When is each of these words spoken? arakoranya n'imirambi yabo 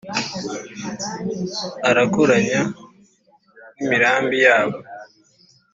arakoranya 1.89 2.61
n'imirambi 3.75 4.37
yabo 4.45 4.77